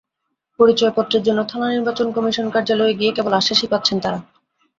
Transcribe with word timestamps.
পরিচয়পত্রের 0.59 1.25
জন্য 1.27 1.39
থানা 1.43 1.67
নির্বাচন 1.69 2.07
কমিশন 2.15 2.45
কার্যালয়ে 2.49 2.97
গিয়ে 2.99 3.15
কেবল 3.15 3.33
আশ্বাসই 3.33 3.67
পাচ্ছেন 3.73 3.97
তাঁরা। 3.99 4.19